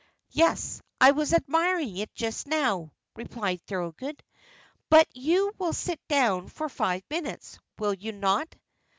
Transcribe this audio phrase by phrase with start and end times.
[0.31, 3.99] "Yes, I was admiring it just now," replied Thorold;
[4.89, 8.55] "but you will sit down for five minutes, will you not?"